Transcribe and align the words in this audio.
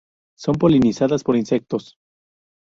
Son 0.35 0.55
polinizadas 0.55 1.21
por 1.23 1.35
insectos. 1.35 1.95